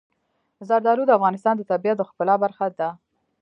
[0.67, 2.89] زردالو د افغانستان د طبیعت د ښکلا برخه ده.